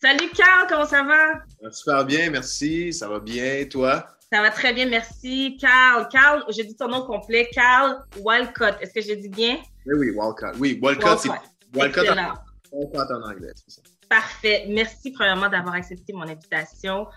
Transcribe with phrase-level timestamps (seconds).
[0.00, 1.70] Salut Carl, comment ça va?
[1.72, 2.92] super bien, merci.
[2.92, 4.06] Ça va bien, toi?
[4.32, 5.56] Ça va très bien, merci.
[5.60, 8.76] Carl, Carl, je dis ton nom complet, Carl Walcott.
[8.80, 9.58] Est-ce que je dis bien?
[9.86, 10.54] Oui, oui, Walcott.
[10.60, 11.30] Oui, Walcott, c'est
[11.74, 13.82] Walcott en, en anglais, c'est ça.
[14.08, 14.66] Parfait.
[14.68, 17.08] Merci premièrement d'avoir accepté mon invitation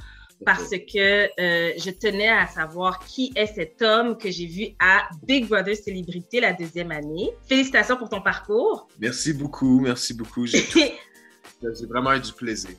[0.44, 5.08] parce que euh, je tenais à savoir qui est cet homme que j'ai vu à
[5.22, 7.30] Big Brother Célébrité la deuxième année.
[7.48, 8.88] Félicitations pour ton parcours.
[9.00, 10.48] Merci beaucoup, merci beaucoup.
[10.48, 10.66] J'ai
[11.88, 12.72] vraiment eu du plaisir.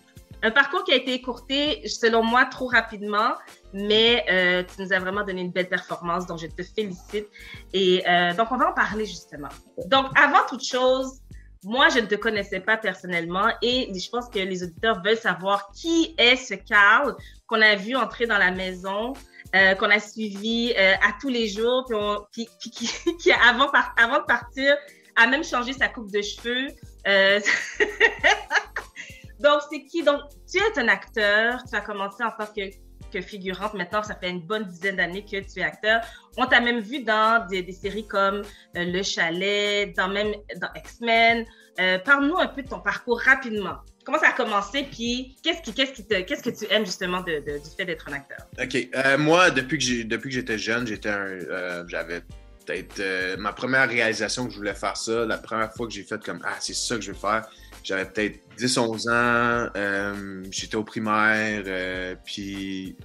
[0.44, 3.34] Un parcours qui a été écourté, selon moi, trop rapidement,
[3.72, 7.28] mais euh, tu nous as vraiment donné une belle performance, donc je te félicite.
[7.72, 9.50] Et euh, donc, on va en parler justement.
[9.86, 11.20] Donc, avant toute chose,
[11.62, 15.70] moi, je ne te connaissais pas personnellement et je pense que les auditeurs veulent savoir
[15.70, 17.14] qui est ce Carl
[17.46, 19.12] qu'on a vu entrer dans la maison,
[19.54, 21.86] euh, qu'on a suivi à tous les jours,
[22.32, 24.76] puis, qui, avant de partir,
[25.14, 26.66] a même changé sa coupe de cheveux.
[29.42, 30.02] Donc, c'est qui?
[30.02, 30.20] Donc,
[30.50, 32.70] tu es un acteur, tu as commencé en tant que
[33.12, 33.74] que figurante.
[33.74, 36.00] Maintenant, ça fait une bonne dizaine d'années que tu es acteur.
[36.36, 38.42] On t'a même vu dans des, séries comme
[38.76, 41.44] euh, Le Chalet, dans même dans X-Men.
[41.78, 43.76] Euh, parle-nous un peu de ton parcours rapidement.
[44.04, 47.32] Comment ça a commencé, puis qu'est-ce qui, qu'est-ce que tu aimes justement du
[47.76, 48.38] fait d'être un acteur?
[48.60, 51.12] Ok, euh, moi depuis que j'ai, depuis j'étais jeune, j'étais
[51.86, 52.20] j'avais
[52.66, 55.24] peut-être ma première réalisation que je voulais faire ça.
[55.24, 57.48] La première fois que j'ai fait comme ah c'est ça que je veux faire
[57.82, 62.96] j'avais peut-être 10-11 ans, euh, j'étais au primaire, euh, puis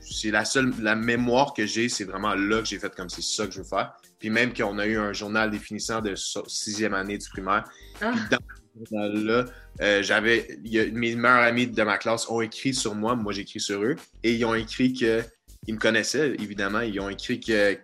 [0.00, 3.22] c'est la seule, la mémoire que j'ai, c'est vraiment là que j'ai fait comme c'est
[3.22, 3.94] ça que je veux faire.
[4.18, 6.14] Puis même qu'on a eu un journal définissant de
[6.46, 7.64] sixième année du primaire.
[8.00, 8.12] Ah.
[8.30, 9.44] Dans ce journal-là,
[9.80, 10.58] euh, j'avais,
[10.92, 13.96] mes meilleurs amis de ma classe ont écrit sur moi, moi j'ai écrit sur eux,
[14.22, 15.22] et ils ont écrit que,
[15.66, 17.78] ils me connaissaient évidemment, ils ont écrit que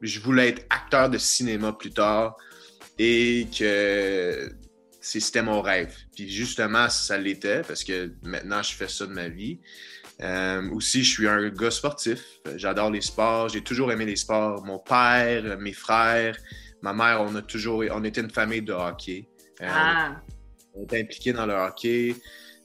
[0.00, 2.36] je voulais être acteur de cinéma plus tard
[2.98, 4.50] et que
[5.08, 5.94] c'était mon rêve.
[6.14, 9.58] Puis justement, ça l'était parce que maintenant, je fais ça de ma vie.
[10.20, 12.22] Euh, aussi, je suis un gars sportif.
[12.56, 13.48] J'adore les sports.
[13.48, 14.64] J'ai toujours aimé les sports.
[14.64, 16.36] Mon père, mes frères,
[16.82, 19.28] ma mère, on a toujours, on était une famille de hockey.
[19.62, 20.20] Euh, ah.
[20.74, 22.14] On était impliqués dans le hockey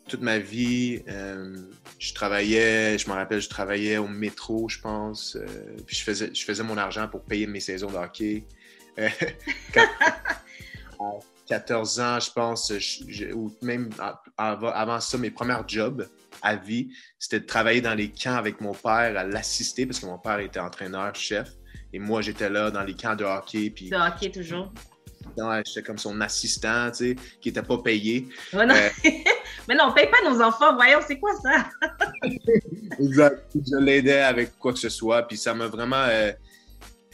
[0.10, 1.02] toute ma vie.
[1.08, 1.56] Euh,
[1.98, 5.38] je travaillais, je me rappelle, je travaillais au métro, je pense.
[5.86, 8.46] puis je faisais, je faisais mon argent pour payer mes saisons de hockey.
[11.54, 12.74] 14 ans, je pense,
[13.36, 13.90] ou même
[14.38, 16.08] avant ça, mes premiers jobs
[16.42, 20.08] à vie, c'était de travailler dans les camps avec mon père, à l'assister, parce que
[20.08, 21.52] mon père était entraîneur, chef,
[21.94, 23.70] et moi, j'étais là dans les camps de hockey.
[23.70, 24.74] Puis, de hockey, toujours.
[25.64, 28.28] J'étais comme son assistant, tu sais, qui n'était pas payé.
[28.52, 28.70] non.
[28.72, 28.90] Euh,
[29.68, 31.70] Mais non, on ne paye pas nos enfants, voyons, c'est quoi ça?
[33.00, 33.46] exact.
[33.56, 36.04] Je l'aidais avec quoi que ce soit, puis ça m'a vraiment...
[36.10, 36.32] Euh,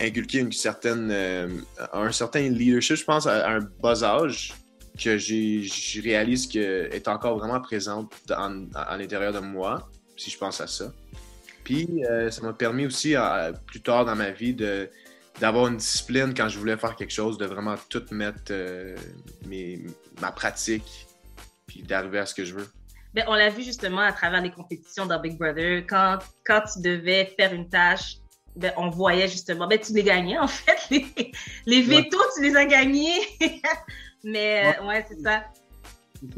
[0.01, 1.47] inculquer une certaine, euh,
[1.93, 4.53] un certain leadership, je pense, à, un bas âge
[5.01, 10.59] que je réalise que est encore vraiment présente à l'intérieur de moi, si je pense
[10.59, 10.91] à ça.
[11.63, 13.15] Puis euh, ça m'a permis aussi,
[13.67, 14.89] plus tard dans ma vie, de
[15.39, 18.95] d'avoir une discipline quand je voulais faire quelque chose, de vraiment tout mettre euh,
[19.47, 19.85] mes,
[20.21, 21.07] ma pratique,
[21.65, 22.67] puis d'arriver à ce que je veux.
[23.13, 25.85] Bien, on l'a vu justement à travers les compétitions dans Big Brother.
[25.87, 28.17] Quand, quand tu devais faire une tâche,
[28.59, 30.77] ben, on voyait justement, ben, tu les gagnais en fait.
[30.91, 31.31] Les,
[31.65, 33.19] les vétos, tu les as gagnés.
[34.23, 35.43] Mais euh, ouais, c'est ça.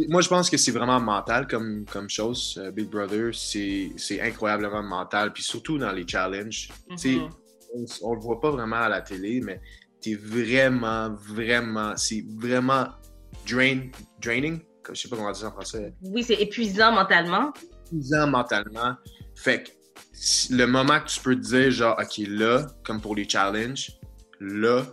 [0.09, 2.59] Moi, je pense que c'est vraiment mental comme, comme chose.
[2.62, 5.34] Euh, Big Brother, c'est incroyablement mental.
[5.34, 6.70] Puis surtout dans les challenges.
[6.90, 7.30] Mm-hmm.
[8.04, 9.59] On ne le voit pas vraiment à la télé, mais
[10.02, 12.88] tu es vraiment, vraiment, c'est vraiment
[13.50, 13.88] drain,
[14.22, 14.59] draining.
[14.92, 15.94] Je sais pas comment dire ça en français.
[16.03, 17.53] Oui, c'est épuisant mentalement.
[17.88, 18.96] Épuisant mentalement.
[19.36, 19.70] Fait que
[20.50, 23.92] le moment que tu peux te dire, genre, OK, là, comme pour les challenges,
[24.40, 24.84] là,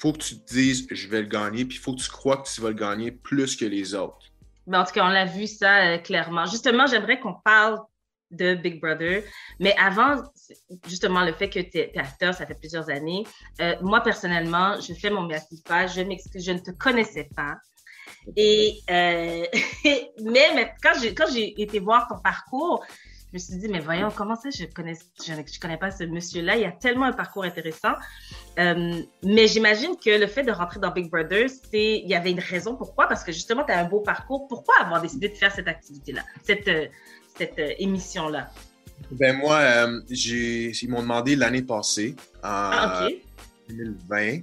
[0.00, 2.38] faut que tu te dises, je vais le gagner, puis il faut que tu crois
[2.38, 4.26] que tu vas le gagner plus que les autres.
[4.66, 6.46] Mais en tout cas, on l'a vu ça euh, clairement.
[6.46, 7.78] Justement, j'aimerais qu'on parle
[8.32, 9.22] de Big Brother.
[9.60, 10.22] Mais avant,
[10.88, 13.24] justement, le fait que tu es, acteur, ça fait plusieurs années.
[13.60, 15.28] Euh, moi, personnellement, je fais mon
[15.64, 17.56] pas, je m'excuse, je ne te connaissais pas.
[18.36, 19.44] Et, euh,
[20.22, 20.92] mais, mais, quand
[21.32, 22.84] j'ai été voir ton parcours,
[23.32, 24.92] je me suis dit, mais voyons, comment ça, je connais,
[25.24, 26.56] je, connais pas ce monsieur-là?
[26.56, 27.94] Il y a tellement un parcours intéressant.
[28.58, 32.30] Euh, mais j'imagine que le fait de rentrer dans Big Brother, c'est, il y avait
[32.30, 34.46] une raison pourquoi, parce que justement, tu as un beau parcours.
[34.48, 36.88] Pourquoi avoir décidé de faire cette activité-là, cette, euh,
[37.38, 38.50] cette euh, émission-là?
[39.10, 42.14] Ben moi, j'ai, ils m'ont demandé l'année passée,
[42.44, 43.08] en
[43.68, 44.40] 2020,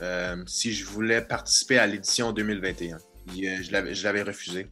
[0.00, 2.96] ah, si je voulais participer à l'édition 2021.
[3.28, 4.66] je l'avais refusé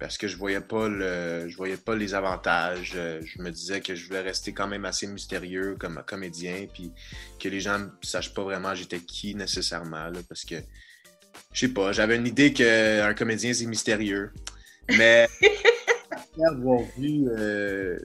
[0.00, 2.94] parce que je voyais pas le, je voyais pas les avantages.
[2.96, 6.90] Euh, je me disais que je voulais rester quand même assez mystérieux comme comédien, puis
[7.38, 10.56] que les gens ne sachent pas vraiment j'étais qui nécessairement, parce que
[11.52, 14.32] je sais pas, j'avais une idée qu'un comédien c'est mystérieux.
[14.96, 15.28] Mais
[16.10, 17.98] après avoir vu euh,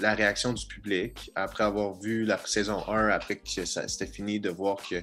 [0.00, 4.40] la réaction du public, après avoir vu la saison 1, après que ça c'était fini,
[4.40, 4.96] de voir que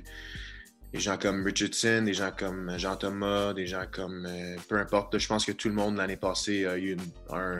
[0.93, 5.27] des gens comme Richardson, des gens comme Jean-Thomas, des gens comme euh, peu importe, je
[5.27, 6.95] pense que tout le monde l'année passée a eu
[7.31, 7.59] un,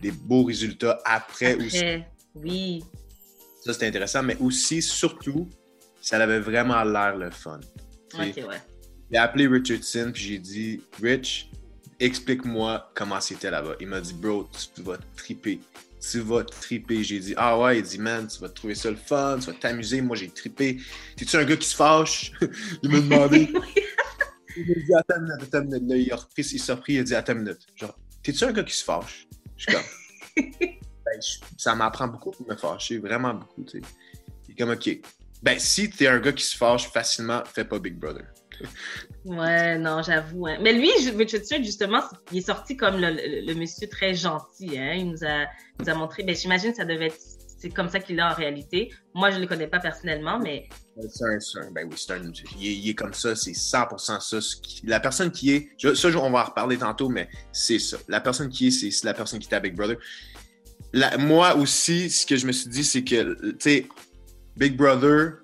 [0.00, 1.84] des beaux résultats après, Après, aussi.
[2.34, 2.84] oui.
[3.64, 5.48] Ça, c'était intéressant, mais aussi, surtout,
[6.02, 7.60] ça avait vraiment l'air le fun.
[8.12, 8.60] Ok, ouais.
[9.10, 11.50] J'ai appelé Richardson, puis j'ai dit, Rich,
[11.98, 13.76] explique-moi comment c'était là-bas.
[13.80, 15.60] Il m'a dit, bro, tu vas triper.
[16.10, 17.02] Tu vas triper.
[17.04, 19.52] J'ai dit, ah ouais, il dit, man, tu vas trouver ça le fun, tu vas
[19.54, 20.00] t'amuser.
[20.02, 20.78] Moi, j'ai trippé.
[21.16, 22.32] T'es-tu un gars qui se fâche?
[22.82, 23.48] il m'a demandé.
[24.56, 25.88] Il m'a dit, attends une minute, attends une minute.
[25.90, 27.58] Là, il a repris, il s'est repris, il a dit, attends une minute.
[27.74, 29.26] Genre, t'es-tu un gars qui se fâche?
[29.56, 29.82] Je suis comme,
[30.60, 33.84] ben, je- ça m'apprend beaucoup pour me fâcher, vraiment beaucoup, tu sais.
[34.48, 34.90] Il est comme, ok.
[35.42, 38.26] Ben, si t'es un gars qui se fâche facilement, fais pas Big Brother.
[39.24, 40.46] Ouais, non, j'avoue.
[40.46, 40.58] hein.
[40.60, 40.90] Mais lui,
[41.62, 42.02] justement,
[42.32, 44.78] il est sorti comme le, monsieur très gentil.
[44.78, 44.94] Hein.
[44.96, 45.46] Il nous a,
[45.80, 46.22] nous a montré.
[46.24, 47.16] Ben, j'imagine que ça devait être.
[47.58, 48.92] C'est comme ça qu'il est en réalité.
[49.14, 50.68] Moi, je ne le connais pas personnellement, mais
[51.08, 54.38] C'est un, un- ben un, il, est, comme ça, c'est 100% ça.
[54.84, 57.96] la personne qui est, ça, on va en reparler tantôt, mais c'est ça.
[58.06, 59.96] La personne qui est, c'est la personne qui à Big Brother.
[61.18, 63.86] Moi aussi, ce que je me suis dit, c'est que, tu sais,
[64.58, 65.38] Big Brother,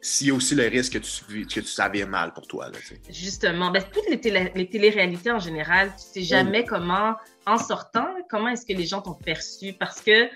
[0.00, 2.68] s'il y a aussi le risque que tu, que tu savais mal pour toi.
[2.70, 2.78] Là,
[3.10, 7.14] justement, ben, toutes les, télé- les téléréalités en général, tu sais jamais comment,
[7.46, 9.72] en sortant, comment est-ce que les gens t'ont perçu?
[9.72, 10.28] Parce que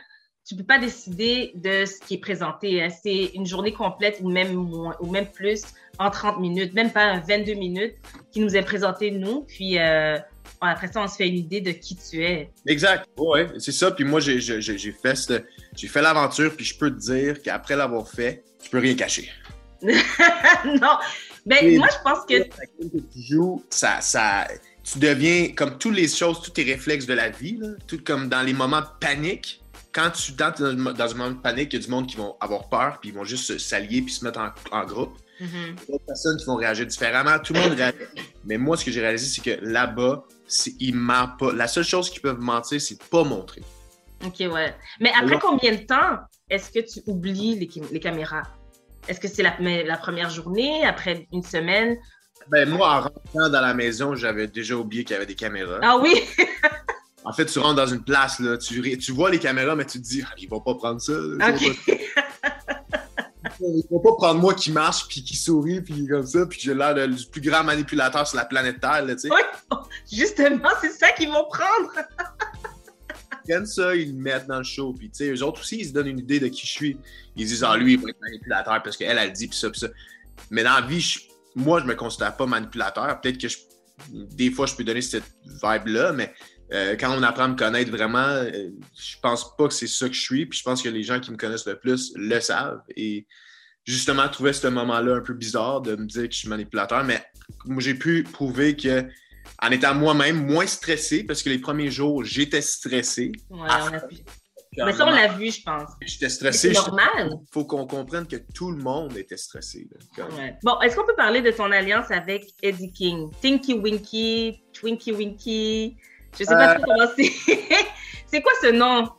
[0.45, 2.83] tu peux pas décider de ce qui est présenté.
[2.83, 2.89] hein.
[2.91, 5.63] C'est une journée complète ou même moins, ou même plus
[6.01, 7.95] en 30 minutes, même pas 22 minutes
[8.33, 9.43] qui nous est présenté nous.
[9.43, 10.19] Puis euh,
[10.61, 12.51] après ça, on se fait une idée de qui tu es.
[12.67, 13.07] Exact.
[13.17, 13.93] Ouais, c'est ça.
[13.93, 15.45] Puis moi, j'ai fait,
[15.77, 19.31] j'ai fait l'aventure, puis je peux te dire qu'après l'avoir fait, tu peux rien cacher.
[20.65, 20.97] non,
[21.47, 21.79] ben Oui.
[21.79, 24.47] moi je pense que tu joues, ça, ça,
[24.85, 28.29] tu deviens comme toutes les choses, tous tes réflexes de la vie, là, tout comme
[28.29, 29.59] dans les moments de panique.
[29.93, 32.35] Quand tu dans, dans un moment de panique, il y a du monde qui vont
[32.41, 35.13] avoir peur, puis ils vont juste s'allier puis se mettre en, en groupe.
[35.41, 35.77] Mhm.
[35.89, 37.39] D'autres personnes qui vont réagir différemment.
[37.41, 37.97] Tout le monde réagit.
[38.47, 40.25] Mais moi, ce que j'ai réalisé, c'est que là-bas,
[40.81, 41.53] ils mentent pas.
[41.53, 43.63] La seule chose qu'ils peuvent mentir, c'est de pas montrer.
[44.25, 44.75] Ok, ouais.
[45.01, 48.45] Mais après Alors- combien de temps est-ce que tu oublies les, cam- les caméras?
[49.09, 51.97] Est-ce que c'est la, première journée, après une semaine?
[52.49, 55.81] Ben, moi, en rentrant dans la maison, j'avais déjà oublié qu'il y avait des caméras.
[55.83, 56.15] Ah oui!
[57.25, 60.01] En fait, tu rentres dans une place, là, tu, tu vois les caméras, mais tu
[60.01, 61.13] te dis, ah, ils vont pas prendre ça.
[61.13, 61.55] là.
[61.61, 62.03] Ils vont Ok.
[63.61, 66.75] Ils vont pas prendre moi qui marche, puis qui sourit, puis comme ça, puis j'ai
[66.75, 69.29] l'air du plus grand manipulateur sur la planète Terre, là, tu sais.
[69.31, 69.77] Oui.
[70.13, 71.93] Justement, c'est ça qu'ils vont prendre.
[73.67, 75.93] Ça, ils le mettent dans le show, puis tu sais, eux autres aussi, ils se
[75.93, 76.99] donnent une idée de qui je suis.
[77.37, 79.81] Ils disent, ah, lui, il va être manipulateur parce qu'elle, elle dit, puis ça, puis
[79.81, 79.89] ça.
[80.51, 81.17] Mais dans la vie,
[81.55, 83.21] moi, je me considère pas manipulateur.
[83.21, 83.59] Peut-être que je-
[84.13, 85.25] des fois, je peux donner cette
[85.63, 86.33] vibe-là, mais
[86.73, 90.09] euh, quand on apprend à me connaître vraiment, euh, je pense pas que c'est ça
[90.09, 92.41] que je suis, puis je pense que les gens qui me connaissent le plus le
[92.41, 92.81] savent.
[92.97, 93.27] Et
[93.85, 97.23] justement, trouver ce moment-là un peu bizarre de me dire que je suis manipulateur, mais
[97.79, 99.05] j'ai pu prouver que
[99.63, 103.33] en étant moi-même moins stressé, parce que les premiers jours, j'étais stressé.
[103.51, 104.17] Ouais, Ah, on a vu.
[104.79, 105.91] Mais ça, on l'a vu, je pense.
[106.01, 106.73] J'étais stressé.
[106.73, 107.31] C'est Il normal.
[107.53, 109.87] faut qu'on comprenne que tout le monde était stressé.
[109.91, 109.99] là.
[110.27, 110.57] Comme- Ouais.
[110.63, 113.31] Bon, est-ce qu'on peut parler de ton alliance avec Eddie King?
[113.43, 115.97] Tinky Winky, Twinky Winky.
[116.39, 116.75] Je sais pas Euh.
[116.77, 117.31] trop comment c'est.
[118.27, 119.11] c'est quoi ce nom?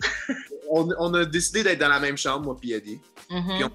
[0.71, 3.00] On, on a décidé d'être dans la même chambre, moi puis Eddie.
[3.29, 3.43] Mhm.
[3.47, 3.65] Puis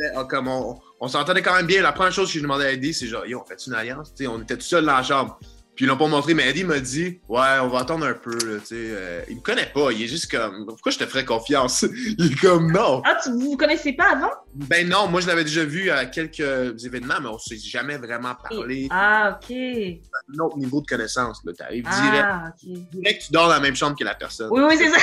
[0.00, 1.80] Fait, ah, comme on, on s'entendait quand même bien.
[1.82, 4.12] La première chose que j'ai demandé à Eddie, c'est genre, yo, on fait une alliance?
[4.26, 5.38] On était tout seul dans la chambre.
[5.76, 8.32] Puis ils l'ont pas montré, mais Eddie m'a dit, ouais, on va attendre un peu.
[8.32, 9.92] Là, tu sais, euh, il me connaît pas.
[9.92, 11.82] Il est juste comme, pourquoi je te ferais confiance?
[12.18, 13.00] il est comme, non.
[13.06, 14.30] Ah, tu, vous vous connaissez pas avant?
[14.52, 18.34] Ben non, moi je l'avais déjà vu à quelques événements, mais on s'est jamais vraiment
[18.34, 18.88] parlé.
[18.90, 19.56] Ah, ok.
[19.56, 21.40] Un autre niveau de connaissance.
[21.46, 22.72] Là, t'arrives direct, Ah, ok.
[22.92, 24.48] direct, tu dors dans la même chambre que la personne.
[24.50, 24.98] Oui, oui, c'est ça.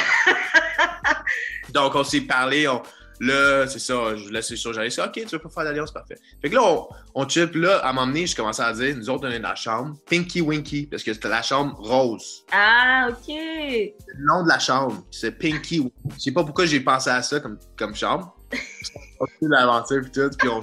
[1.73, 2.67] Donc, on s'est parlé.
[2.67, 2.81] On...
[3.19, 4.15] Là, c'est ça.
[4.15, 6.17] Je laisse sur j'allais dire, OK, tu veux pas faire l'alliance, parfait.
[6.41, 7.25] Fait que là, on, on.
[7.25, 9.49] Puis là, à un moment donné, je commençais à dire, nous autres, on est dans
[9.49, 12.45] la chambre Pinky Winky, parce que c'était la chambre rose.
[12.51, 13.27] Ah, ok.
[13.27, 15.93] Le nom de la chambre, c'est Pinky Winky.
[16.15, 18.35] Je sais pas pourquoi j'ai pensé à ça comme, comme chambre.
[19.19, 20.29] on fait l'aventure, puis tout.
[20.37, 20.61] Puis on,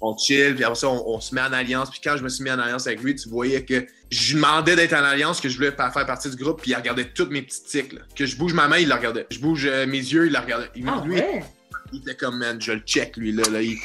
[0.00, 1.90] on chill, puis après ça, on, on se met en alliance.
[1.90, 4.34] Puis quand je me suis mis en alliance avec lui, tu voyais que je lui
[4.40, 7.04] demandais d'être en alliance, que je voulais pas faire partie du groupe, puis il regardait
[7.04, 7.92] toutes mes petites tics.
[7.92, 8.00] là.
[8.16, 9.26] Que je bouge ma main, il la regardait.
[9.30, 10.70] Je bouge euh, mes yeux, il la regardait.
[10.74, 11.44] Il, Ah, lui, ouais.
[11.92, 13.42] il était comme, man, je le check, lui, là.
[13.50, 13.60] là.
[13.62, 13.76] Il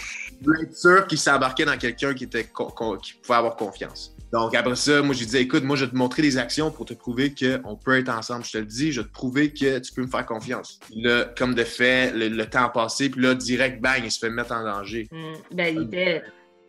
[0.42, 4.15] voulait être sûr qu'il s'embarquait dans quelqu'un qui, était qui pouvait avoir confiance.
[4.36, 6.84] Donc, après ça, moi, j'ai dit, écoute, moi, je vais te montrer des actions pour
[6.84, 8.44] te prouver qu'on peut être ensemble.
[8.44, 10.78] Je te le dis, je vais te prouver que tu peux me faire confiance.
[10.94, 14.20] Là, comme de fait, le, le temps a passé, puis là, direct, bang, il se
[14.20, 15.08] fait mettre en danger.
[15.10, 16.22] Hmm, Ben, il était.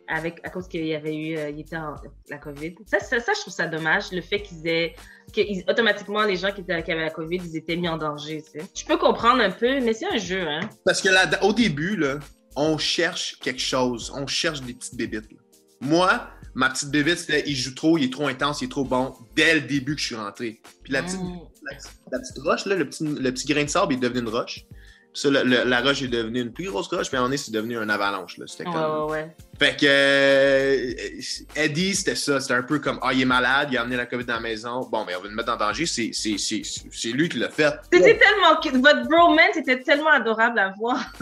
[0.06, 1.96] avec, à cause qu'il y avait eu, il était en,
[2.30, 2.76] la COVID.
[2.86, 4.94] Ça, ça, je trouve ça dommage, le fait qu'ils aient,
[5.34, 8.42] que automatiquement, les gens qui, étaient, qui, avaient la COVID, ils étaient mis en danger,
[8.42, 8.66] tu sais.
[8.76, 10.60] Je peux comprendre un peu, mais c'est un jeu, hein.
[10.84, 12.20] Parce que là, au début, là,
[12.54, 15.28] on cherche quelque chose, on cherche des petites bébites.
[15.80, 19.14] Moi, ma petite c'était il joue trop, il est trop intense, il est trop bon
[19.36, 20.58] dès le début que je suis rentré.
[20.82, 21.38] Puis la petite, mm.
[22.10, 24.64] la, petite roche, là, le, petit, le petit grain de sable est devenu une roche
[25.16, 27.88] ça, la roche est devenue une plus grosse roche, puis on est, c'est devenu un
[27.88, 28.36] avalanche.
[28.36, 28.44] Là.
[28.46, 29.06] C'était comme...
[29.06, 29.36] ouais, ouais.
[29.58, 30.92] Fait que euh,
[31.56, 32.38] Eddie, c'était ça.
[32.38, 34.40] C'était un peu comme Ah, il est malade, il a amené la COVID dans la
[34.40, 34.80] maison.
[34.92, 35.86] Bon, mais on va le mettre en danger.
[35.86, 36.60] C'est, c'est, c'est,
[36.92, 37.72] c'est lui qui l'a fait.
[37.90, 38.60] C'était tellement.
[38.62, 41.00] Votre bromance était tellement adorable à voir.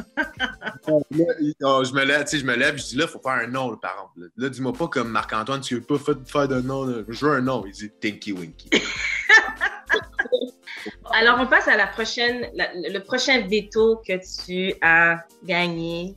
[0.87, 3.33] Oh, je me lève, tu sais, je me lève, je dis là, il faut faire
[3.33, 4.31] un nom, par exemple.
[4.37, 5.97] Là, dis-moi pas comme Marc-Antoine, tu veux pas
[6.27, 6.87] faire de nom.
[7.09, 7.65] Je veux un nom.
[7.67, 8.69] Il dit Tinky Winky.
[11.12, 16.14] Alors, on passe à la prochaine, le prochain veto que tu as gagné,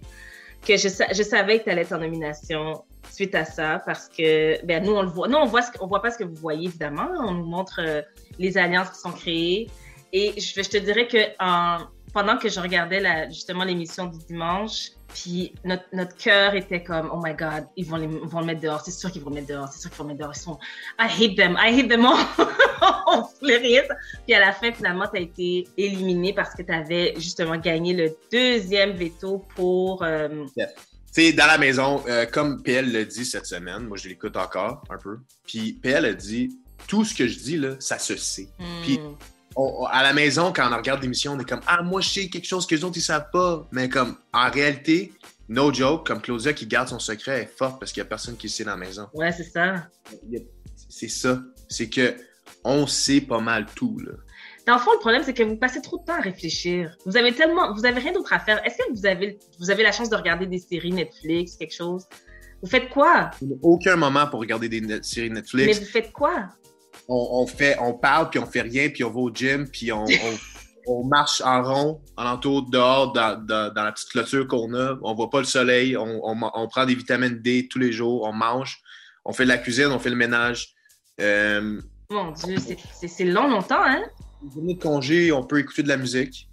[0.66, 4.64] que je, je savais que tu allais être en nomination suite à ça, parce que
[4.66, 5.28] ben, nous, on le voit.
[5.28, 7.08] Nous, on voit, ce, voit pas ce que vous voyez, évidemment.
[7.20, 8.02] On nous montre euh,
[8.38, 9.70] les alliances qui sont créées.
[10.14, 11.80] Et je, te dirais que en,
[12.14, 17.20] pendant que je regardais justement l'émission du dimanche, puis notre, notre cœur était comme, oh
[17.24, 18.82] my God, ils vont, les, vont le mettre dehors.
[18.82, 19.68] C'est sûr qu'ils vont le mettre dehors.
[19.72, 20.34] C'est sûr qu'ils vont le mettre dehors.
[20.36, 20.60] Ils sont,
[21.00, 21.58] I hate them.
[21.60, 22.18] I hate them all.
[23.08, 23.82] On rien.
[24.26, 27.94] Puis à la fin, finalement, tu as été éliminé parce que tu avais justement gagné
[27.94, 30.04] le deuxième veto pour.
[30.04, 30.46] Euh...
[31.12, 34.84] sais, dans la maison, euh, comme PL l'a dit cette semaine, moi je l'écoute encore
[34.92, 35.18] un peu.
[35.48, 38.50] Puis PL a dit tout ce que je dis là, ça se sait.
[38.84, 39.00] Puis
[39.90, 42.48] à la maison, quand on regarde l'émission, on est comme Ah, moi, je sais quelque
[42.48, 43.68] chose que les autres, ils savent pas.
[43.72, 45.14] Mais comme, en réalité,
[45.50, 48.38] no joke, comme Claudia qui garde son secret est forte parce qu'il n'y a personne
[48.38, 49.08] qui sait dans la maison.
[49.14, 49.88] Ouais, c'est ça.
[50.90, 51.42] C'est ça.
[51.70, 52.16] C'est que
[52.64, 54.14] on sait pas mal tout, là.
[54.66, 56.98] Dans le fond, le problème, c'est que vous passez trop de temps à réfléchir.
[57.06, 58.64] Vous avez tellement, vous avez rien d'autre à faire.
[58.66, 62.04] Est-ce que vous avez, vous avez la chance de regarder des séries Netflix, quelque chose?
[62.62, 63.32] Vous faites quoi?
[63.62, 65.68] Aucun moment pour regarder des séries Netflix.
[65.68, 66.50] Mais vous faites quoi?
[67.08, 70.06] On, fait, on parle, puis on fait rien, puis on va au gym, puis on,
[70.88, 74.98] on, marche en rond, en entour dehors, dans, dans, la petite clôture qu'on a.
[75.02, 78.82] On voit pas le soleil, on, prend des vitamines D tous les jours, on mange,
[79.26, 80.74] on fait de la cuisine, on fait le ménage.
[81.22, 84.04] Euh, Mon Dieu, c'est long, longtemps, hein?
[84.56, 86.50] Une de congé, on peut écouter de la musique,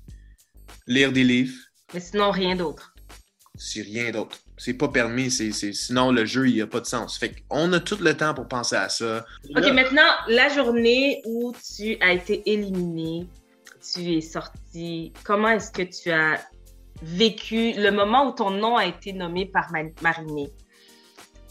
[0.87, 1.55] lire des livres.
[1.93, 2.95] Mais sinon, rien d'autre.
[3.57, 4.39] C'est rien d'autre.
[4.57, 7.19] C'est pas permis, c'est, sinon le jeu, il a pas de sens.
[7.19, 9.25] Fait qu'on a tout le temps pour penser à ça.
[9.57, 13.27] OK, maintenant, la journée où tu as été éliminé,
[13.93, 16.41] tu es sorti, comment est-ce que tu as
[17.03, 20.51] vécu le moment où ton nom a été nommé par Marinée?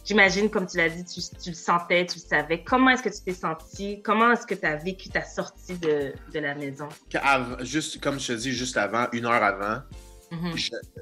[0.06, 2.64] J'imagine, comme tu l'as dit, tu, tu, le sentais, tu le savais.
[2.64, 4.02] Comment est-ce que tu t'es senti?
[4.02, 6.90] Comment est-ce que tu as vécu ta sortie de, de la maison?
[7.62, 9.82] Juste, comme je te dis, juste avant, une heure avant,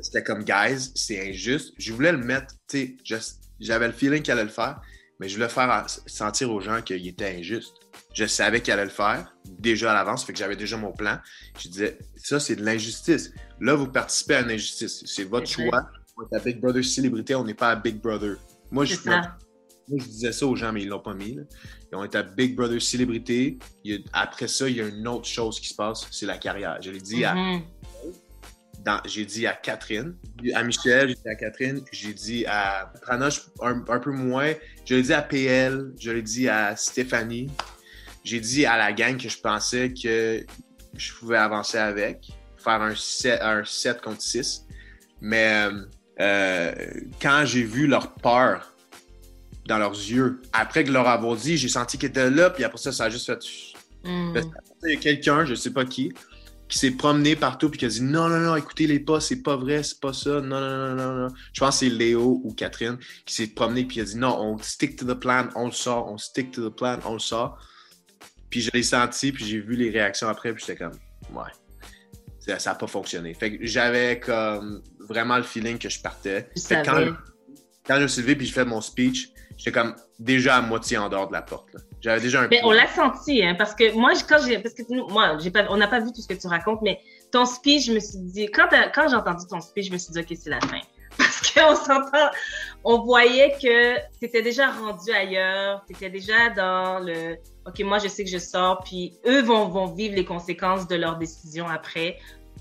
[0.01, 1.73] C'était comme, guys, c'est injuste.
[1.77, 4.81] Je voulais le mettre, tu sais, j'avais le feeling qu'il allait le faire,
[5.19, 7.73] mais je voulais faire sentir aux gens qu'il était injuste.
[8.13, 11.19] Je savais qu'il allait le faire déjà à l'avance, fait que j'avais déjà mon plan.
[11.59, 13.31] Je disais, ça, c'est de l'injustice.
[13.59, 15.03] Là, vous participez à une injustice.
[15.05, 15.89] C'est votre choix.
[16.17, 18.37] On est à Big Brother célébrité, on n'est pas à Big Brother.
[18.69, 21.37] Moi, je, je disais ça aux gens, mais ils l'ont pas mis.
[21.93, 23.59] on est à Big Brother célébrité.
[24.11, 26.81] après ça, il y a une autre chose qui se passe, c'est la carrière.
[26.81, 27.61] Je l'ai dit à mm-hmm
[29.05, 30.15] j'ai dit à Catherine,
[30.53, 34.53] à Michel, j'ai dit à Catherine, j'ai dit à Pranoche un, peu moins,
[34.85, 37.49] je l'ai dit à PL, je l'ai dit à Stéphanie,
[38.23, 40.45] j'ai dit à la gang que je pensais que
[40.95, 44.65] je pouvais avancer avec, faire un 7, un 7 contre 6.
[45.21, 45.67] Mais
[46.19, 46.71] euh,
[47.21, 48.73] quand j'ai vu leur peur
[49.67, 52.77] dans leurs yeux, après que leur avoir dit, j'ai senti qu'ils étaient là, puis après
[52.77, 53.39] ça, ça a juste fait.
[54.03, 54.37] Mm.
[54.83, 56.11] Il y a quelqu'un, je sais pas qui,
[56.71, 59.57] qui s'est promené partout puis qui a dit non, non, non, écoutez-les pas, c'est pas
[59.57, 61.27] vrai, c'est pas ça, non, non, non, non, non.
[61.51, 64.39] Je pense que c'est Léo ou Catherine qui s'est promené puis qui a dit non,
[64.39, 67.19] on stick to the plan, on le sort, on stick to the plan, on le
[67.19, 67.59] sort.
[68.49, 70.93] Puis je l'ai senti puis j'ai vu les réactions après puis j'étais comme
[71.33, 71.51] ouais.
[72.57, 73.33] Ça n'a pas fonctionné.
[73.33, 76.49] Fait que j'avais comme vraiment le feeling que je partais.
[76.57, 77.05] Fait quand,
[77.85, 80.97] quand je me suis levé puis j'ai fait mon speech, j'étais comme déjà à moitié
[80.97, 81.75] en dehors de la porte.
[82.01, 84.81] J'avais déjà un Mais on l'a senti, hein, parce que moi, quand j'ai, parce que
[85.11, 86.99] moi, j'ai pas, on n'a pas vu tout ce que tu racontes, mais
[87.31, 90.11] ton speech, je me suis dit, quand, quand j'ai entendu ton speech, je me suis
[90.11, 90.79] dit, OK, c'est la fin.
[91.17, 92.31] Parce qu'on s'entend,
[92.83, 97.99] on voyait que tu étais déjà rendu ailleurs, tu étais déjà dans le, OK, moi,
[97.99, 101.67] je sais que je sors, puis eux vont, vont vivre les conséquences de leur décision
[101.67, 102.17] après.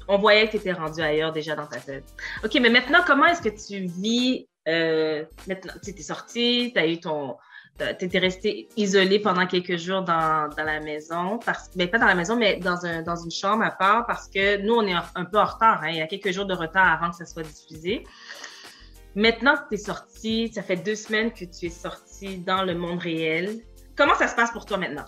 [0.08, 2.04] On voyait que tu étais rendu ailleurs déjà dans ta tête.
[2.44, 6.86] OK, mais maintenant, comment est-ce que tu vis, euh, maintenant, tu es sorti, tu as
[6.86, 7.36] eu ton,
[7.98, 11.98] tu étais resté isolé pendant quelques jours dans, dans la maison, parce, mais ben, pas
[11.98, 14.86] dans la maison, mais dans, un, dans une chambre à part, parce que nous, on
[14.86, 15.82] est un peu en retard.
[15.82, 18.04] Hein, il y a quelques jours de retard avant que ça soit diffusé.
[19.16, 22.74] Maintenant que tu es sorti, ça fait deux semaines que tu es sorti dans le
[22.74, 23.60] monde réel.
[23.96, 25.04] Comment ça se passe pour toi maintenant?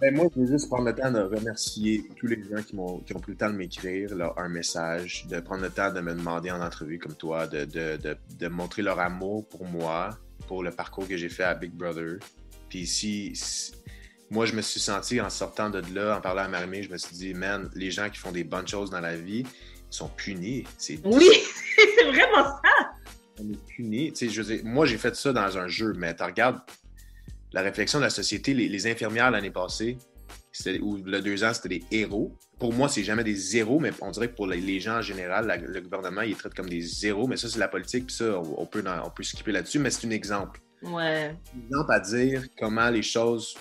[0.00, 2.98] Ben, moi, je veux juste prendre le temps de remercier tous les gens qui, ont,
[2.98, 6.14] qui ont pris le temps de m'écrire un message, de prendre le temps de me
[6.14, 10.10] demander en entrevue comme toi, de, de, de montrer leur amour pour moi,
[10.48, 12.18] pour le parcours que j'ai fait à Big Brother.
[12.68, 13.32] Puis si,
[14.30, 16.98] moi, je me suis senti en sortant de là, en parlant à Marimé, je me
[16.98, 19.44] suis dit, man, les gens qui font des bonnes choses dans la vie
[19.90, 20.64] sont punis.
[21.04, 21.28] Oui,
[21.76, 22.90] c'est vraiment ça.
[23.40, 24.12] On est punis.
[24.12, 26.60] Tu sais, je veux dire, moi, j'ai fait ça dans un jeu, mais tu regardes
[27.52, 29.96] la réflexion de la société, les, infirmières l'année passée,
[30.80, 32.36] ou le deux ans, c'était des héros.
[32.58, 35.64] Pour moi, c'est jamais des zéros, mais on dirait que pour les, gens en général,
[35.66, 38.38] le gouvernement, il les traite comme des zéros, mais ça, c'est la politique, puis ça,
[38.38, 40.60] on, peut, on peut s'occuper là-dessus, mais c'est un exemple.
[40.82, 41.36] Ouais.
[41.54, 43.56] Un exemple à dire comment les choses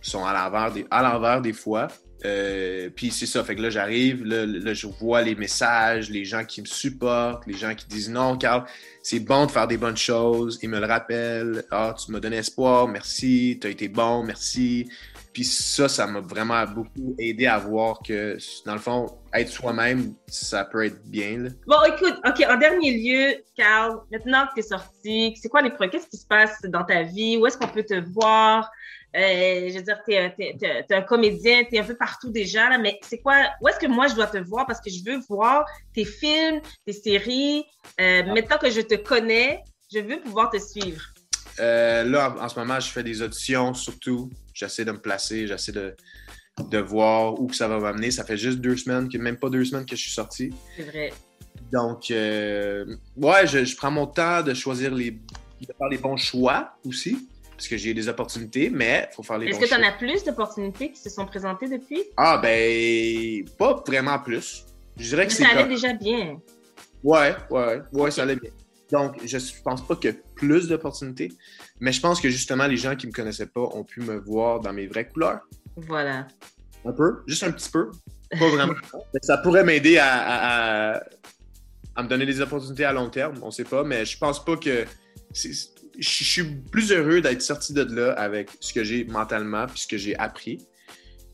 [0.00, 1.88] sont à l'envers des, à l'envers des fois.
[2.24, 6.44] Euh, puis c'est ça, fait que là j'arrive, là, je vois les messages, les gens
[6.44, 8.64] qui me supportent, les gens qui disent non, Carl,
[9.02, 12.36] c'est bon de faire des bonnes choses, ils me le rappellent, ah, tu m'as donné
[12.36, 14.88] espoir, merci, tu as été bon, merci.
[15.32, 18.36] Puis ça, ça m'a vraiment beaucoup aidé à voir que,
[18.66, 21.44] dans le fond, être soi-même, ça peut être bien.
[21.68, 25.70] Bon, écoute, OK, en dernier lieu, Carl, maintenant que tu es sorti, c'est quoi les
[25.70, 25.90] projets?
[25.90, 27.36] Qu'est-ce qui se passe dans ta vie?
[27.36, 28.68] Où est-ce qu'on peut te voir?
[29.16, 32.78] Euh, je veux dire, tu es, un comédien, tu es un peu partout déjà, là,
[32.78, 34.66] mais c'est quoi, où est-ce que moi je dois te voir?
[34.66, 37.64] Parce que je veux voir tes films, tes séries.
[38.00, 39.62] Euh, maintenant que je te connais,
[39.92, 41.02] je veux pouvoir te suivre.
[41.58, 44.30] Euh, là, en, ce moment, je fais des auditions surtout.
[44.54, 45.96] J'essaie de me placer, j'essaie de,
[46.70, 48.12] de voir où que ça va m'amener.
[48.12, 50.54] Ça fait juste deux semaines, même pas deux semaines que je suis sorti.
[50.76, 51.12] C'est vrai.
[51.72, 56.74] Donc, ouais, je, je, prends mon temps de choisir les, de faire les bons choix
[56.84, 57.28] aussi
[57.60, 59.92] parce que j'ai des opportunités, mais il faut faire les Est-ce que tu en as
[59.92, 62.04] plus d'opportunités qui se sont présentées depuis?
[62.16, 64.64] Ah, ben, pas vraiment plus.
[64.96, 65.42] Je dirais que c'est.
[65.42, 66.40] Ça allait déjà bien.
[67.04, 68.50] Ouais, ouais, ouais, ça allait bien.
[68.90, 71.30] Donc, je pense pas que plus d'opportunités,
[71.80, 74.60] mais je pense que justement, les gens qui me connaissaient pas ont pu me voir
[74.60, 75.40] dans mes vraies couleurs.
[75.76, 76.28] Voilà.
[76.86, 77.90] Un peu, juste un petit peu.
[78.30, 78.72] Pas vraiment.
[79.22, 81.02] ça pourrait m'aider à, à,
[81.94, 84.56] à, me donner des opportunités à long terme, on sait pas, mais je pense pas
[84.56, 84.86] que
[86.00, 89.86] je suis plus heureux d'être sorti de là avec ce que j'ai mentalement puis ce
[89.86, 90.66] que j'ai appris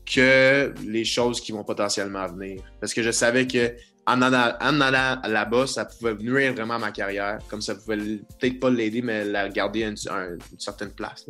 [0.05, 2.61] que les choses qui vont potentiellement venir.
[2.79, 3.73] Parce que je savais que
[4.05, 8.69] en allant, là-bas, ça pouvait nuire vraiment à ma carrière, comme ça pouvait peut-être pas
[8.69, 9.97] l'aider, mais la garder à une,
[10.57, 11.25] certaine place.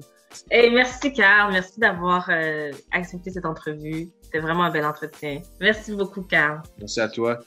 [0.51, 1.51] Merci, Carl.
[1.51, 4.09] Merci d'avoir euh, accepté cette entrevue.
[4.21, 5.41] C'était vraiment un bel entretien.
[5.59, 6.61] Merci beaucoup, Carl.
[6.77, 7.39] Merci à toi.